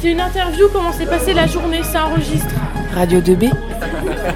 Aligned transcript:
C'est 0.00 0.10
une 0.10 0.20
interview, 0.20 0.66
comment 0.72 0.92
s'est 0.92 1.06
passée 1.06 1.32
la 1.32 1.46
journée, 1.46 1.82
ça 1.82 2.06
enregistre. 2.06 2.54
Radio 2.94 3.20
2B 3.20 3.52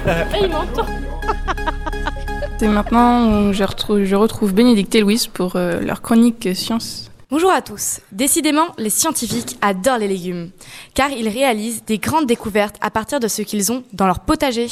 Ah, 0.07 0.37
il 0.41 0.49
m'entend. 0.49 0.85
C'est 2.59 2.67
maintenant 2.67 3.49
où 3.49 3.53
je 3.53 3.63
retrouve, 3.63 4.03
je 4.03 4.15
retrouve 4.15 4.53
Bénédicte 4.53 4.95
et 4.95 5.01
Louise 5.01 5.27
pour 5.27 5.55
euh, 5.55 5.79
leur 5.79 6.01
chronique 6.01 6.49
science. 6.55 7.11
Bonjour 7.29 7.51
à 7.51 7.61
tous. 7.61 7.99
Décidément, 8.13 8.67
les 8.77 8.89
scientifiques 8.89 9.57
adorent 9.61 9.97
les 9.97 10.07
légumes, 10.07 10.49
car 10.93 11.11
ils 11.11 11.27
réalisent 11.27 11.83
des 11.85 11.97
grandes 11.97 12.25
découvertes 12.25 12.77
à 12.79 12.89
partir 12.89 13.19
de 13.19 13.27
ce 13.27 13.41
qu'ils 13.41 13.71
ont 13.71 13.83
dans 13.91 14.07
leur 14.07 14.21
potager. 14.21 14.67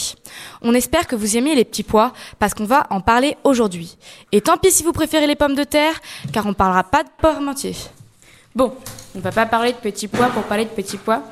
On 0.61 0.73
espère 0.73 1.05
que 1.05 1.17
vous 1.17 1.35
aimez 1.35 1.53
les 1.53 1.65
petits 1.65 1.83
pois, 1.83 2.13
parce 2.39 2.53
qu'on 2.53 2.63
va 2.63 2.87
en 2.91 3.01
parler 3.01 3.35
aujourd'hui. 3.43 3.97
Et 4.31 4.39
tant 4.39 4.57
pis 4.57 4.71
si 4.71 4.83
vous 4.83 4.93
préférez 4.93 5.27
les 5.27 5.35
pommes 5.35 5.53
de 5.53 5.65
terre, 5.65 5.99
car 6.31 6.45
on 6.45 6.53
parlera 6.53 6.85
pas 6.85 7.03
de 7.03 7.09
parmentier. 7.21 7.75
Bon, 8.55 8.73
on 9.15 9.19
va 9.19 9.33
pas 9.33 9.45
parler 9.45 9.73
de 9.73 9.77
petits 9.77 10.07
pois 10.07 10.29
pour 10.29 10.43
parler 10.43 10.63
de 10.63 10.69
petits 10.69 10.95
pois, 10.95 11.23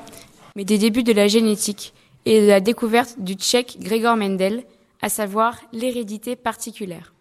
mais 0.58 0.66
des 0.66 0.78
débuts 0.78 1.04
de 1.04 1.14
la 1.14 1.30
génétique 1.30 1.94
et 2.26 2.42
de 2.42 2.48
la 2.48 2.60
découverte 2.60 3.16
du 3.18 3.36
tchèque 3.36 3.78
Gregor 3.80 4.18
Mendel, 4.18 4.66
à 5.02 5.08
savoir 5.08 5.58
l'hérédité 5.72 6.36
particulière. 6.36 7.14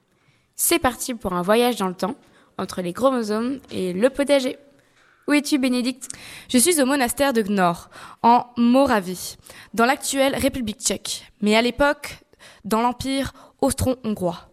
C'est 0.57 0.81
parti 0.81 1.15
pour 1.15 1.35
un 1.35 1.43
voyage 1.43 1.77
dans 1.77 1.87
le 1.87 1.95
temps 1.95 2.17
entre 2.59 2.83
les 2.83 2.93
chromosomes 2.93 3.61
et 3.71 3.93
le 3.93 4.11
potager. 4.11 4.57
Où 5.29 5.35
es-tu, 5.35 5.59
Bénédicte? 5.59 6.09
Je 6.49 6.59
suis 6.59 6.83
au 6.83 6.85
monastère 6.85 7.33
de 7.33 7.43
Gnor, 7.43 7.89
en 8.25 8.47
Moravie, 8.57 9.37
dans 9.73 9.87
l'actuelle 9.87 10.35
République 10.35 10.81
tchèque, 10.81 11.31
mais 11.43 11.55
à 11.55 11.63
l'époque, 11.63 12.19
dans 12.65 12.83
l'Empire 12.83 13.33
austro-hongrois. 13.61 14.49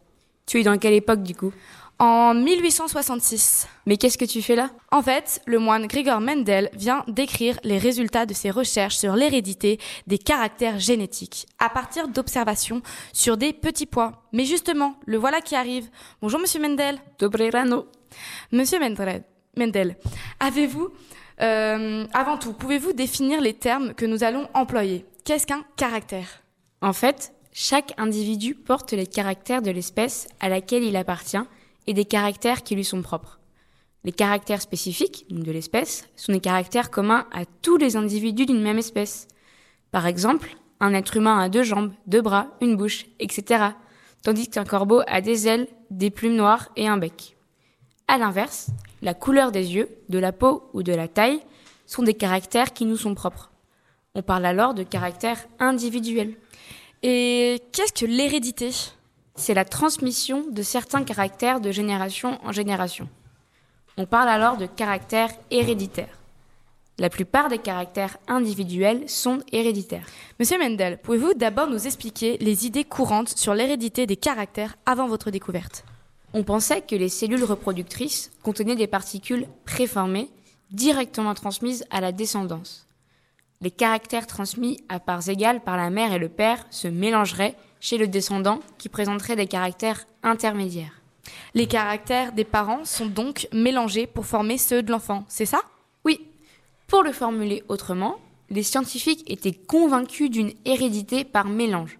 Tu 0.45 0.59
es 0.59 0.63
dans 0.63 0.77
quelle 0.77 0.93
époque, 0.93 1.23
du 1.23 1.33
coup? 1.33 1.53
En 2.01 2.33
1866. 2.33 3.67
Mais 3.85 3.97
qu'est-ce 3.97 4.17
que 4.17 4.23
tu 4.23 4.41
fais 4.41 4.55
là? 4.55 4.69
En 4.89 5.01
fait, 5.01 5.41
le 5.45 5.59
moine 5.59 5.85
Grigor 5.85 6.21
Mendel 6.21 6.69
vient 6.73 7.03
d'écrire 7.09 7.59
les 7.65 7.77
résultats 7.77 8.25
de 8.25 8.33
ses 8.33 8.51
recherches 8.51 8.95
sur 8.95 9.17
l'hérédité 9.17 9.79
des 10.07 10.17
caractères 10.17 10.79
génétiques, 10.79 11.45
à 11.59 11.69
partir 11.69 12.07
d'observations 12.07 12.81
sur 13.11 13.35
des 13.35 13.51
petits 13.51 13.85
pois. 13.85 14.23
Mais 14.31 14.45
justement, 14.45 14.95
le 15.07 15.17
voilà 15.17 15.41
qui 15.41 15.57
arrive. 15.57 15.89
Bonjour, 16.21 16.39
monsieur 16.39 16.61
Mendel. 16.61 16.99
Dobre 17.19 17.49
rano. 17.51 17.85
Monsieur 18.53 18.79
Mendel, 18.79 19.23
Mendel 19.57 19.97
avez-vous, 20.39 20.89
euh, 21.41 22.05
avant 22.13 22.37
tout, 22.37 22.53
pouvez-vous 22.53 22.93
définir 22.93 23.41
les 23.41 23.53
termes 23.53 23.93
que 23.93 24.05
nous 24.05 24.23
allons 24.23 24.47
employer? 24.53 25.05
Qu'est-ce 25.25 25.45
qu'un 25.45 25.65
caractère? 25.75 26.43
En 26.81 26.93
fait, 26.93 27.33
chaque 27.51 27.93
individu 27.97 28.55
porte 28.55 28.93
les 28.93 29.05
caractères 29.05 29.61
de 29.61 29.71
l'espèce 29.71 30.29
à 30.39 30.47
laquelle 30.47 30.83
il 30.83 30.95
appartient 30.95 31.37
et 31.89 31.93
des 31.93 32.05
caractères 32.05 32.61
qui 32.61 32.75
lui 32.75 32.85
sont 32.85 33.01
propres. 33.01 33.39
Les 34.03 34.11
caractères 34.11 34.61
spécifiques 34.61 35.25
de 35.31 35.51
l'espèce 35.51 36.07
sont 36.15 36.31
des 36.31 36.39
caractères 36.39 36.91
communs 36.91 37.25
à 37.31 37.45
tous 37.63 37.77
les 37.77 37.95
individus 37.95 38.45
d'une 38.45 38.61
même 38.61 38.77
espèce. 38.77 39.27
Par 39.89 40.05
exemple, 40.05 40.55
un 40.79 40.93
être 40.93 41.17
humain 41.17 41.39
a 41.39 41.49
deux 41.49 41.63
jambes, 41.63 41.91
deux 42.05 42.21
bras, 42.21 42.55
une 42.61 42.77
bouche, 42.77 43.07
etc. 43.19 43.69
Tandis 44.21 44.49
qu'un 44.49 44.65
corbeau 44.65 45.01
a 45.07 45.19
des 45.19 45.47
ailes, 45.47 45.67
des 45.89 46.11
plumes 46.11 46.35
noires 46.35 46.69
et 46.75 46.87
un 46.87 46.97
bec. 46.97 47.35
À 48.07 48.19
l'inverse, 48.19 48.69
la 49.01 49.15
couleur 49.15 49.51
des 49.51 49.73
yeux, 49.73 49.89
de 50.09 50.19
la 50.19 50.31
peau 50.31 50.69
ou 50.73 50.83
de 50.83 50.93
la 50.93 51.07
taille 51.07 51.41
sont 51.87 52.03
des 52.03 52.13
caractères 52.13 52.71
qui 52.71 52.85
nous 52.85 52.97
sont 52.97 53.15
propres. 53.15 53.51
On 54.13 54.21
parle 54.21 54.45
alors 54.45 54.75
de 54.75 54.83
caractères 54.83 55.43
individuels. 55.57 56.35
Et 57.01 57.63
qu'est-ce 57.71 57.93
que 57.93 58.05
l'hérédité? 58.05 58.69
C'est 59.39 59.53
la 59.53 59.63
transmission 59.63 60.43
de 60.51 60.61
certains 60.61 61.05
caractères 61.05 61.61
de 61.61 61.71
génération 61.71 62.37
en 62.43 62.51
génération. 62.51 63.07
On 63.95 64.05
parle 64.05 64.27
alors 64.27 64.57
de 64.57 64.65
caractères 64.65 65.31
héréditaires. 65.49 66.19
La 66.97 67.09
plupart 67.09 67.47
des 67.47 67.57
caractères 67.57 68.17
individuels 68.27 69.07
sont 69.07 69.39
héréditaires. 69.53 70.05
Monsieur 70.39 70.59
Mendel, 70.59 70.97
pouvez-vous 71.01 71.35
d'abord 71.35 71.69
nous 71.69 71.87
expliquer 71.87 72.37
les 72.41 72.67
idées 72.67 72.83
courantes 72.83 73.29
sur 73.29 73.53
l'hérédité 73.53 74.05
des 74.05 74.17
caractères 74.17 74.75
avant 74.85 75.07
votre 75.07 75.31
découverte? 75.31 75.85
On 76.33 76.43
pensait 76.43 76.81
que 76.81 76.97
les 76.97 77.07
cellules 77.07 77.45
reproductrices 77.45 78.31
contenaient 78.43 78.75
des 78.75 78.87
particules 78.87 79.47
préformées 79.63 80.29
directement 80.71 81.33
transmises 81.33 81.85
à 81.91 82.01
la 82.01 82.11
descendance. 82.11 82.89
Les 83.61 83.71
caractères 83.71 84.27
transmis 84.27 84.83
à 84.89 84.99
parts 84.99 85.29
égales 85.29 85.61
par 85.61 85.77
la 85.77 85.89
mère 85.89 86.11
et 86.11 86.19
le 86.19 86.29
père 86.29 86.65
se 86.71 86.89
mélangeraient 86.89 87.55
chez 87.79 87.97
le 87.97 88.07
descendant 88.07 88.59
qui 88.77 88.89
présenterait 88.89 89.35
des 89.35 89.47
caractères 89.47 90.05
intermédiaires. 90.23 91.01
Les 91.53 91.67
caractères 91.67 92.33
des 92.33 92.43
parents 92.43 92.85
sont 92.85 93.05
donc 93.05 93.47
mélangés 93.53 94.07
pour 94.07 94.25
former 94.25 94.57
ceux 94.57 94.83
de 94.83 94.91
l'enfant, 94.91 95.25
c'est 95.27 95.45
ça? 95.45 95.61
Oui. 96.03 96.21
Pour 96.87 97.03
le 97.03 97.11
formuler 97.11 97.63
autrement, 97.67 98.17
les 98.49 98.63
scientifiques 98.63 99.29
étaient 99.29 99.53
convaincus 99.53 100.29
d'une 100.29 100.53
hérédité 100.65 101.23
par 101.23 101.45
mélange. 101.45 101.99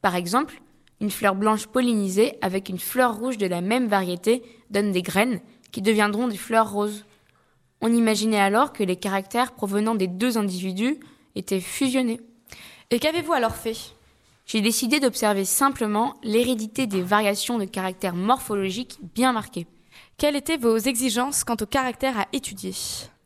Par 0.00 0.16
exemple, 0.16 0.60
une 1.00 1.10
fleur 1.10 1.34
blanche 1.34 1.66
pollinisée 1.66 2.38
avec 2.40 2.68
une 2.68 2.78
fleur 2.78 3.16
rouge 3.16 3.38
de 3.38 3.46
la 3.46 3.60
même 3.60 3.88
variété 3.88 4.42
donne 4.70 4.92
des 4.92 5.02
graines 5.02 5.40
qui 5.70 5.82
deviendront 5.82 6.28
des 6.28 6.36
fleurs 6.36 6.70
roses. 6.70 7.04
On 7.80 7.92
imaginait 7.92 8.40
alors 8.40 8.72
que 8.72 8.84
les 8.84 8.96
caractères 8.96 9.52
provenant 9.52 9.94
des 9.94 10.06
deux 10.06 10.38
individus 10.38 11.00
étaient 11.34 11.60
fusionnés. 11.60 12.20
Et 12.90 12.98
qu'avez-vous 12.98 13.32
alors 13.32 13.56
fait? 13.56 13.76
J'ai 14.44 14.60
décidé 14.60 15.00
d'observer 15.00 15.44
simplement 15.44 16.14
l'hérédité 16.22 16.86
des 16.86 17.02
variations 17.02 17.58
de 17.58 17.64
caractères 17.64 18.14
morphologiques 18.14 18.98
bien 19.14 19.32
marquées. 19.32 19.66
Quelles 20.18 20.36
étaient 20.36 20.56
vos 20.56 20.76
exigences 20.76 21.44
quant 21.44 21.56
aux 21.60 21.66
caractères 21.66 22.18
à 22.18 22.26
étudier? 22.32 22.74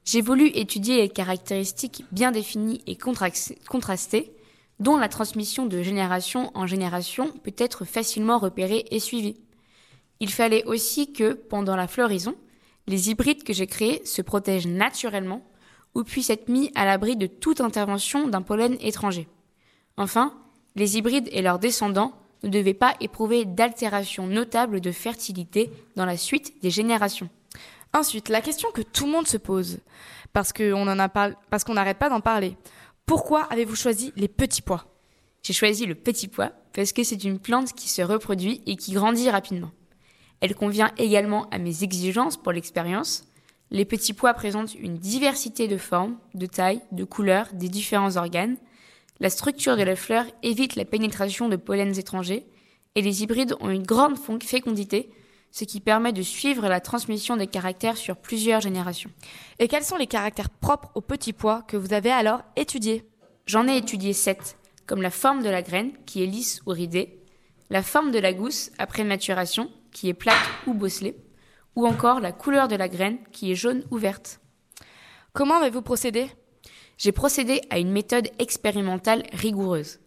J'ai 0.04 0.20
voulu 0.20 0.46
étudier 0.54 0.98
les 0.98 1.08
caractéristiques 1.08 2.04
bien 2.12 2.30
définies 2.30 2.80
et 2.86 2.96
contrastées, 2.96 4.32
dont 4.78 4.96
la 4.96 5.08
transmission 5.08 5.66
de 5.66 5.82
génération 5.82 6.52
en 6.54 6.66
génération 6.66 7.32
peut 7.42 7.54
être 7.58 7.84
facilement 7.84 8.38
repérée 8.38 8.84
et 8.90 9.00
suivie. 9.00 9.40
Il 10.20 10.30
fallait 10.30 10.64
aussi 10.64 11.12
que, 11.12 11.32
pendant 11.32 11.76
la 11.76 11.88
floraison, 11.88 12.34
les 12.86 13.10
hybrides 13.10 13.42
que 13.42 13.52
j'ai 13.52 13.66
créés 13.66 14.04
se 14.04 14.22
protègent 14.22 14.68
naturellement 14.68 15.42
ou 15.94 16.04
puissent 16.04 16.30
être 16.30 16.48
mis 16.48 16.70
à 16.74 16.84
l'abri 16.84 17.16
de 17.16 17.26
toute 17.26 17.60
intervention 17.60 18.28
d'un 18.28 18.42
pollen 18.42 18.76
étranger. 18.80 19.28
Enfin, 19.96 20.34
les 20.76 20.96
hybrides 20.96 21.28
et 21.32 21.42
leurs 21.42 21.58
descendants 21.58 22.12
ne 22.44 22.48
devaient 22.48 22.74
pas 22.74 22.94
éprouver 23.00 23.44
d'altération 23.44 24.26
notable 24.26 24.80
de 24.80 24.92
fertilité 24.92 25.70
dans 25.96 26.04
la 26.04 26.16
suite 26.16 26.62
des 26.62 26.70
générations. 26.70 27.28
Ensuite, 27.92 28.28
la 28.28 28.42
question 28.42 28.70
que 28.72 28.82
tout 28.82 29.06
le 29.06 29.12
monde 29.12 29.26
se 29.26 29.38
pose, 29.38 29.78
parce 30.32 30.52
qu'on 30.52 30.84
n'arrête 30.84 31.98
pas 31.98 32.10
d'en 32.10 32.20
parler. 32.20 32.56
Pourquoi 33.06 33.44
avez-vous 33.44 33.74
choisi 33.74 34.12
les 34.16 34.28
petits 34.28 34.62
pois? 34.62 34.84
J'ai 35.42 35.52
choisi 35.52 35.86
le 35.86 35.94
petit 35.94 36.28
pois 36.28 36.52
parce 36.74 36.92
que 36.92 37.04
c'est 37.04 37.24
une 37.24 37.38
plante 37.38 37.72
qui 37.72 37.88
se 37.88 38.02
reproduit 38.02 38.62
et 38.66 38.76
qui 38.76 38.92
grandit 38.92 39.30
rapidement. 39.30 39.70
Elle 40.40 40.54
convient 40.54 40.90
également 40.98 41.48
à 41.50 41.58
mes 41.58 41.84
exigences 41.84 42.36
pour 42.36 42.52
l'expérience. 42.52 43.24
Les 43.70 43.84
petits 43.86 44.12
pois 44.12 44.34
présentent 44.34 44.74
une 44.74 44.98
diversité 44.98 45.68
de 45.68 45.78
formes, 45.78 46.18
de 46.34 46.46
tailles, 46.46 46.82
de 46.92 47.04
couleurs 47.04 47.48
des 47.54 47.68
différents 47.68 48.16
organes. 48.16 48.56
La 49.18 49.30
structure 49.30 49.76
de 49.76 49.82
la 49.82 49.96
fleur 49.96 50.24
évite 50.42 50.76
la 50.76 50.84
pénétration 50.84 51.48
de 51.48 51.56
pollens 51.56 51.98
étrangers 51.98 52.46
et 52.94 53.02
les 53.02 53.22
hybrides 53.22 53.54
ont 53.60 53.70
une 53.70 53.82
grande 53.82 54.18
fécondité, 54.42 55.10
ce 55.50 55.64
qui 55.64 55.80
permet 55.80 56.12
de 56.12 56.22
suivre 56.22 56.68
la 56.68 56.80
transmission 56.80 57.36
des 57.36 57.46
caractères 57.46 57.96
sur 57.96 58.16
plusieurs 58.16 58.60
générations. 58.60 59.10
Et 59.58 59.68
quels 59.68 59.84
sont 59.84 59.96
les 59.96 60.06
caractères 60.06 60.50
propres 60.50 60.90
aux 60.94 61.00
petits 61.00 61.32
pois 61.32 61.62
que 61.62 61.76
vous 61.76 61.94
avez 61.94 62.10
alors 62.10 62.42
étudiés? 62.56 63.04
J'en 63.46 63.68
ai 63.68 63.76
étudié 63.76 64.12
sept, 64.12 64.58
comme 64.86 65.00
la 65.00 65.10
forme 65.10 65.42
de 65.42 65.48
la 65.48 65.62
graine, 65.62 65.92
qui 66.04 66.22
est 66.22 66.26
lisse 66.26 66.60
ou 66.66 66.70
ridée, 66.70 67.20
la 67.70 67.82
forme 67.82 68.10
de 68.10 68.18
la 68.18 68.32
gousse 68.32 68.70
après 68.78 69.04
maturation, 69.04 69.70
qui 69.92 70.08
est 70.08 70.14
plate 70.14 70.36
ou 70.66 70.74
bosselée, 70.74 71.16
ou 71.74 71.86
encore 71.86 72.20
la 72.20 72.32
couleur 72.32 72.68
de 72.68 72.76
la 72.76 72.88
graine, 72.88 73.18
qui 73.32 73.50
est 73.50 73.56
jaune 73.56 73.84
ou 73.90 73.96
verte. 73.96 74.40
Comment 75.32 75.56
avez-vous 75.56 75.82
procédé? 75.82 76.26
J'ai 76.98 77.12
procédé 77.12 77.60
à 77.70 77.78
une 77.78 77.92
méthode 77.92 78.30
expérimentale 78.38 79.24
rigoureuse. 79.32 80.00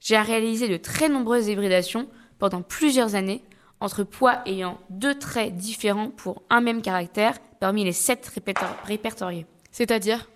J'ai 0.00 0.18
réalisé 0.18 0.68
de 0.68 0.76
très 0.76 1.08
nombreuses 1.08 1.48
hybridations 1.48 2.08
pendant 2.38 2.62
plusieurs 2.62 3.14
années 3.14 3.44
entre 3.78 4.04
pois 4.04 4.42
ayant 4.46 4.80
deux 4.90 5.18
traits 5.18 5.56
différents 5.56 6.10
pour 6.10 6.42
un 6.50 6.60
même 6.60 6.82
caractère 6.82 7.38
parmi 7.60 7.84
les 7.84 7.92
sept 7.92 8.30
répertoriés. 8.84 9.46
C'est-à-dire? 9.70 10.28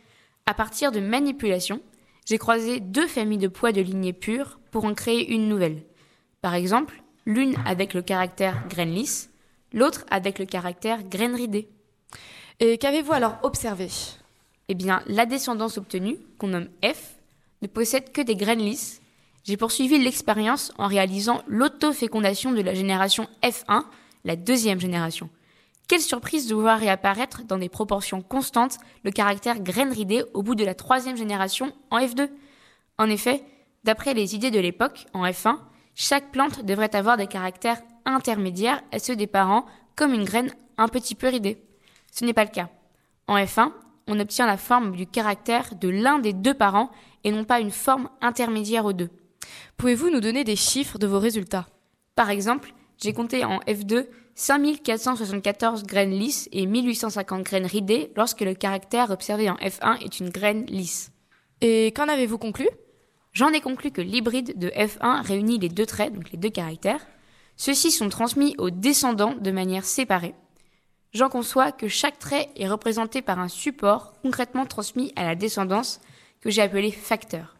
À 0.47 0.55
partir 0.55 0.93
de 0.93 1.01
manipulations, 1.01 1.81
j'ai 2.25 2.39
croisé 2.39 2.79
deux 2.79 3.09
familles 3.09 3.39
de 3.39 3.49
pois 3.49 3.73
de 3.73 3.81
lignée 3.81 4.13
pure 4.13 4.61
pour 4.71 4.85
en 4.85 4.95
créer 4.95 5.33
une 5.33 5.49
nouvelle. 5.49 5.83
Par 6.41 6.55
exemple, 6.55 7.03
l'une 7.25 7.57
avec 7.67 7.95
le 7.95 8.03
caractère 8.03 8.67
graine 8.69 8.93
lisse, 8.93 9.31
l'autre 9.73 10.05
avec 10.11 10.39
le 10.39 10.45
caractère 10.45 11.03
graine 11.03 11.35
ridée. 11.35 11.69
Et 12.61 12.79
qu'avez-vous 12.79 13.13
alors 13.13 13.39
observé? 13.43 13.89
Eh 14.69 14.75
bien, 14.75 15.03
la 15.07 15.27
descendance 15.27 15.79
obtenue, 15.79 16.19
qu'on 16.39 16.49
nomme 16.49 16.69
F, 16.85 17.17
ne 17.63 17.69
possède 17.69 18.13
que 18.13 18.21
des 18.21 18.37
graines 18.37 18.61
lisses. 18.61 19.01
J'ai 19.45 19.57
poursuivi 19.57 19.99
l'expérience 19.99 20.73
en 20.77 20.89
réalisant 20.89 21.43
l'autofécondation 21.47 22.51
de 22.51 22.63
la 22.63 22.75
génération 22.75 23.29
F1, 23.43 23.85
la 24.25 24.35
deuxième 24.35 24.81
génération, 24.81 25.31
Quelle 25.87 26.01
surprise 26.01 26.49
de 26.49 26.57
voir 26.57 26.81
réapparaître 26.81 27.45
dans 27.45 27.59
des 27.59 27.69
proportions 27.69 28.21
constantes 28.21 28.79
le 29.05 29.13
caractère 29.13 29.61
graine 29.61 29.93
ridée 29.93 30.25
au 30.35 30.43
bout 30.43 30.57
de 30.57 30.65
la 30.65 30.75
troisième 30.75 31.17
génération 31.17 31.73
en 31.93 32.01
F2. 32.01 32.29
En 32.99 33.09
effet, 33.09 33.45
d'après 33.85 34.13
les 34.13 34.35
idées 34.35 34.51
de 34.51 34.59
l'époque, 34.59 35.07
en 35.15 35.25
F1, 35.25 35.59
chaque 35.95 36.33
plante 36.33 36.65
devrait 36.65 36.97
avoir 36.97 37.17
des 37.17 37.29
caractères 37.29 37.81
intermédiaires 38.05 38.83
à 38.91 38.99
ceux 38.99 39.15
des 39.15 39.29
parents, 39.29 39.65
comme 39.95 40.13
une 40.13 40.25
graine 40.25 40.53
un 40.77 40.89
petit 40.89 41.15
peu 41.15 41.29
ridée. 41.29 41.63
Ce 42.11 42.25
n'est 42.25 42.35
pas 42.35 42.45
le 42.45 42.51
cas. 42.51 42.69
En 43.29 43.37
F1, 43.37 43.71
on 44.07 44.21
obtient 44.21 44.47
la 44.47 44.57
forme 44.57 44.95
du 44.95 45.07
caractère 45.07 45.75
de 45.75 45.89
l'un 45.89 46.19
des 46.19 46.33
deux 46.33 46.55
parents 46.55 46.91
et 47.25 47.31
non 47.31 47.45
pas 47.45 47.61
une 47.61 47.71
forme 47.71 48.09
intermédiaire 48.21 48.85
aux 48.85 48.93
deux. 48.93 49.11
Pouvez-vous 49.77 50.11
nous 50.11 50.21
donner 50.21 50.45
des 50.45 50.57
chiffres 50.57 50.99
de 50.99 51.07
vos 51.07 51.19
résultats? 51.19 51.67
Par 52.15 52.31
exemple, 52.31 52.73
j'ai 52.99 53.13
compté 53.13 53.45
en 53.45 53.59
F2 53.61 54.07
5474 54.35 55.85
graines 55.85 56.11
lisses 56.11 56.49
et 56.53 56.67
1850 56.67 57.43
graines 57.43 57.67
ridées 57.67 58.13
lorsque 58.17 58.43
le 58.43 58.55
caractère 58.55 59.11
observé 59.11 59.51
en 59.51 59.57
F1 59.57 60.03
est 60.05 60.21
une 60.21 60.31
graine 60.31 60.67
lisse. 60.67 61.11
Et 61.61 61.93
qu'en 61.93 62.09
avez-vous 62.09 62.39
conclu? 62.39 62.69
J'en 63.33 63.49
ai 63.49 63.61
conclu 63.61 63.91
que 63.91 64.01
l'hybride 64.01 64.59
de 64.59 64.69
F1 64.69 65.23
réunit 65.23 65.59
les 65.59 65.69
deux 65.69 65.87
traits, 65.87 66.13
donc 66.13 66.31
les 66.31 66.39
deux 66.39 66.51
caractères. 66.51 67.07
Ceux-ci 67.57 67.91
sont 67.91 68.09
transmis 68.09 68.55
aux 68.59 68.71
descendants 68.71 69.35
de 69.35 69.51
manière 69.51 69.85
séparée. 69.85 70.35
J'en 71.13 71.29
conçois 71.29 71.73
que 71.73 71.89
chaque 71.89 72.19
trait 72.19 72.51
est 72.57 72.69
représenté 72.69 73.23
par 73.23 73.39
un 73.39 73.49
support 73.49 74.13
concrètement 74.23 74.67
transmis 74.67 75.13
à 75.17 75.25
la 75.25 75.35
descendance 75.35 76.01
que 76.41 76.51
j'ai 76.51 76.63
appelé 76.63 76.91
facteur. 76.91 77.57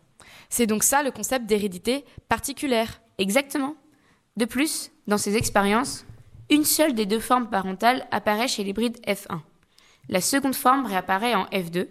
C'est 0.49 0.67
donc 0.67 0.83
ça 0.83 1.03
le 1.03 1.11
concept 1.11 1.47
d'hérédité 1.47 2.05
particulière. 2.29 3.01
Exactement. 3.19 3.75
De 4.37 4.45
plus, 4.45 4.91
dans 5.07 5.19
ces 5.19 5.37
expériences, 5.37 6.05
une 6.51 6.65
seule 6.65 6.95
des 6.95 7.07
deux 7.07 7.21
formes 7.21 7.49
parentales 7.49 8.07
apparaît 8.11 8.49
chez 8.49 8.63
l'hybride 8.63 8.99
F1. 9.07 9.41
La 10.09 10.21
seconde 10.21 10.55
forme 10.55 10.87
réapparaît 10.87 11.35
en 11.35 11.47
F2. 11.47 11.89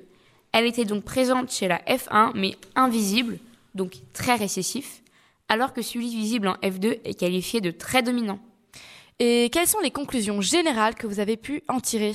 Elle 0.54 0.66
était 0.66 0.86
donc 0.86 1.04
présente 1.04 1.52
chez 1.52 1.68
la 1.68 1.80
F1 1.80 2.32
mais 2.36 2.56
invisible 2.76 3.40
donc 3.74 3.98
très 4.14 4.36
récessif, 4.36 5.04
alors 5.50 5.74
que 5.74 5.82
celui 5.82 6.08
visible 6.08 6.48
en 6.48 6.56
F2 6.56 7.00
est 7.04 7.20
qualifié 7.20 7.60
de 7.60 7.72
très 7.72 8.02
dominant. 8.02 8.40
Et 9.20 9.50
quelles 9.50 9.68
sont 9.68 9.80
les 9.80 9.92
conclusions 9.92 10.42
générales 10.42 10.96
que 10.96 11.08
vous 11.08 11.22
avez 11.22 11.38
pu 11.38 11.64
en 11.70 11.80
tirer 11.80 12.12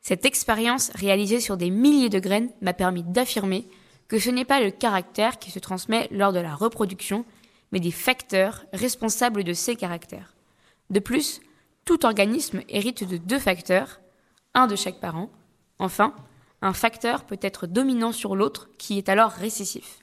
Cette 0.00 0.24
expérience 0.24 0.90
réalisée 0.94 1.40
sur 1.40 1.58
des 1.58 1.68
milliers 1.68 2.08
de 2.08 2.18
graines 2.18 2.50
m'a 2.62 2.72
permis 2.72 3.02
d'affirmer 3.02 3.68
que 4.08 4.18
ce 4.18 4.30
n'est 4.30 4.46
pas 4.46 4.60
le 4.60 4.70
caractère 4.70 5.38
qui 5.38 5.50
se 5.50 5.58
transmet 5.58 6.08
lors 6.10 6.32
de 6.32 6.38
la 6.38 6.54
reproduction, 6.54 7.26
mais 7.70 7.80
des 7.80 7.90
facteurs 7.90 8.64
responsables 8.72 9.44
de 9.44 9.52
ces 9.52 9.76
caractères. 9.76 10.34
De 10.88 11.00
plus, 11.00 11.40
tout 11.84 12.06
organisme 12.06 12.62
hérite 12.70 13.04
de 13.04 13.18
deux 13.18 13.38
facteurs, 13.38 14.00
un 14.54 14.66
de 14.66 14.76
chaque 14.76 15.00
parent. 15.00 15.28
Enfin, 15.78 16.14
un 16.62 16.72
facteur 16.72 17.24
peut 17.24 17.38
être 17.42 17.66
dominant 17.66 18.12
sur 18.12 18.34
l'autre 18.34 18.70
qui 18.78 18.96
est 18.96 19.10
alors 19.10 19.32
récessif. 19.32 19.98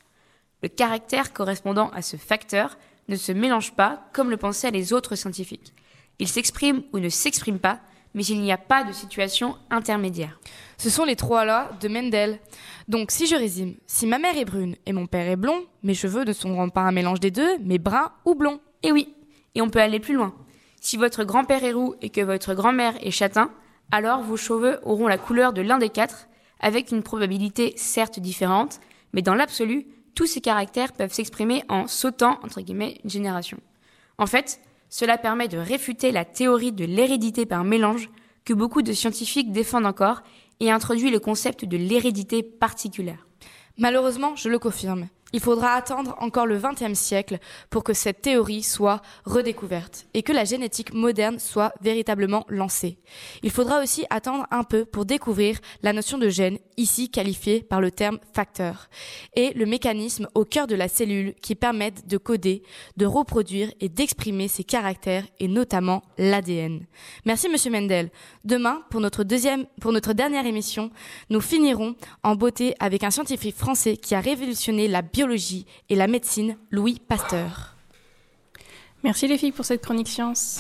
Le 0.62 0.70
caractère 0.70 1.34
correspondant 1.34 1.90
à 1.90 2.04
ce 2.04 2.18
facteur 2.18 2.78
ne 3.08 3.16
se 3.16 3.32
mélange 3.32 3.74
pas 3.74 4.08
comme 4.14 4.30
le 4.30 4.38
pensaient 4.38 4.70
les 4.70 4.94
autres 4.94 5.16
scientifiques. 5.16 5.74
Il 6.20 6.28
s'exprime 6.28 6.84
ou 6.94 7.00
ne 7.00 7.10
s'exprime 7.10 7.60
pas, 7.60 7.80
mais 8.14 8.26
il 8.26 8.42
n'y 8.42 8.52
a 8.52 8.58
pas 8.58 8.84
de 8.84 8.94
situation 8.94 9.58
intermédiaire. 9.70 10.40
Ce 10.78 10.90
sont 10.90 11.04
les 11.04 11.16
trois 11.16 11.46
lois 11.46 11.70
de 11.82 11.88
Mendel. 11.88 12.40
Donc 12.88 13.12
si 13.12 13.28
je 13.28 13.36
résume, 13.36 13.76
si 13.88 14.08
ma 14.08 14.20
mère 14.20 14.38
est 14.38 14.46
brune 14.46 14.76
et 14.86 14.94
mon 14.94 15.06
père 15.06 15.28
est 15.28 15.36
blond, 15.36 15.66
mes 15.84 15.94
cheveux 15.94 16.24
ne 16.24 16.34
seront 16.34 16.70
pas 16.70 16.82
un 16.82 16.92
mélange 16.92 17.20
des 17.20 17.32
deux, 17.32 17.58
mais 17.64 17.78
bruns 17.78 18.12
ou 18.26 18.36
blonds. 18.36 18.62
Et 18.84 18.92
oui, 18.92 19.14
et 19.54 19.62
on 19.62 19.70
peut 19.70 19.80
aller 19.80 20.00
plus 20.00 20.16
loin. 20.16 20.34
Si 20.80 20.98
votre 20.98 21.24
grand-père 21.24 21.64
est 21.64 21.74
roux 21.74 21.96
et 22.02 22.10
que 22.10 22.22
votre 22.22 22.54
grand-mère 22.54 22.96
est 23.06 23.12
châtain, 23.12 23.52
alors 23.92 24.22
vos 24.22 24.38
cheveux 24.38 24.80
auront 24.84 25.08
la 25.08 25.18
couleur 25.18 25.52
de 25.52 25.62
l'un 25.62 25.78
des 25.78 25.90
quatre, 25.90 26.28
avec 26.60 26.92
une 26.92 27.04
probabilité 27.04 27.74
certes 27.76 28.20
différente, 28.20 28.80
mais 29.14 29.22
dans 29.22 29.36
l'absolu, 29.36 29.88
tous 30.14 30.26
ces 30.26 30.42
caractères 30.42 30.94
peuvent 30.94 31.14
s'exprimer 31.14 31.64
en 31.68 31.88
sautant, 31.88 32.40
entre 32.44 32.62
guillemets, 32.62 33.00
une 33.04 33.10
génération. 33.10 33.58
En 34.18 34.26
fait, 34.26 34.62
cela 34.98 35.18
permet 35.18 35.50
de 35.50 35.58
réfuter 35.58 36.14
la 36.14 36.24
théorie 36.24 36.72
de 36.72 36.86
l'hérédité 36.86 37.46
par 37.46 37.66
mélange 37.66 38.10
que 38.46 38.54
beaucoup 38.54 38.82
de 38.82 38.94
scientifiques 38.94 39.52
défendent 39.52 39.86
encore 39.86 40.22
et 40.62 40.72
introduit 40.72 41.12
le 41.12 41.20
concept 41.20 41.66
de 41.66 41.76
l'hérédité 41.76 42.44
particulière. 42.44 43.28
Malheureusement, 43.78 44.38
je 44.38 44.48
le 44.48 44.58
confirme. 44.58 45.10
Il 45.36 45.42
faudra 45.42 45.74
attendre 45.74 46.16
encore 46.22 46.46
le 46.46 46.58
XXe 46.58 46.98
siècle 46.98 47.40
pour 47.70 47.84
que 47.84 47.94
cette 47.94 48.22
théorie 48.22 48.64
soit 48.64 49.02
redécouverte 49.26 50.06
et 50.14 50.24
que 50.24 50.32
la 50.32 50.46
génétique 50.46 50.94
moderne 50.94 51.40
soit 51.40 51.74
véritablement 51.82 52.46
lancée. 52.48 53.00
Il 53.44 53.52
faudra 53.52 53.84
aussi 53.84 54.06
attendre 54.10 54.48
un 54.50 54.64
peu 54.64 54.86
pour 54.86 55.04
découvrir 55.04 55.60
la 55.84 55.92
notion 55.92 56.18
de 56.18 56.30
gène, 56.30 56.58
ici 56.78 57.10
qualifiée 57.10 57.62
par 57.62 57.82
le 57.82 57.92
terme 57.92 58.20
facteur, 58.34 58.88
et 59.36 59.52
le 59.56 59.66
mécanisme 59.66 60.30
au 60.36 60.46
cœur 60.46 60.68
de 60.68 60.76
la 60.76 60.88
cellule 60.88 61.34
qui 61.42 61.56
permettent 61.56 62.08
de 62.08 62.18
coder, 62.18 62.64
de 62.96 63.06
reproduire 63.06 63.74
et 63.82 63.90
d'exprimer 63.90 64.48
ces 64.48 64.64
caractères 64.64 65.26
et 65.42 65.50
notamment 65.50 66.02
l'ADN. 66.18 66.86
Merci 67.26 67.50
Monsieur 67.50 67.72
Mendel. 67.72 68.10
Demain, 68.46 68.84
pour 68.90 69.02
notre 69.02 69.26
deuxième, 69.26 69.66
pour 69.82 69.92
notre 69.92 70.14
dernière 70.14 70.46
émission, 70.46 70.92
nous 71.30 71.42
finirons 71.42 71.96
en 72.24 72.38
beauté 72.38 72.74
avec 72.80 73.04
un 73.04 73.12
scientifique 73.12 73.58
français 73.58 73.98
qui 73.98 74.16
a 74.16 74.22
révolutionné 74.22 74.88
la 74.88 75.02
et 75.90 75.96
la 75.96 76.08
médecine, 76.08 76.58
Louis 76.72 77.02
Pasteur. 77.08 77.76
Merci 79.04 79.28
les 79.28 79.38
filles 79.38 79.52
pour 79.52 79.66
cette 79.66 79.82
chronique 79.82 80.08
science. 80.08 80.60